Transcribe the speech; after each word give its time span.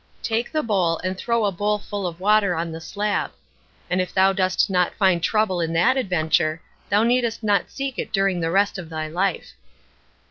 Take, 0.23 0.51
the 0.51 0.63
bowl 0.63 0.97
and 1.03 1.15
throw 1.15 1.45
a 1.45 1.51
bowlful 1.51 2.07
of 2.07 2.19
water 2.19 2.55
on 2.55 2.71
the 2.71 2.81
slab. 2.81 3.33
And 3.87 4.01
if 4.01 4.11
thou 4.11 4.33
dost 4.33 4.67
not 4.67 4.95
find 4.95 5.21
trouble 5.21 5.61
in 5.61 5.73
that 5.73 5.95
adventure, 5.95 6.59
thou 6.89 7.03
needest 7.03 7.43
not 7.43 7.69
seek 7.69 7.99
it 7.99 8.11
during 8.11 8.39
the 8.39 8.49
rest 8.49 8.79
of 8.79 8.89
thy 8.89 9.07
life.' 9.07 9.53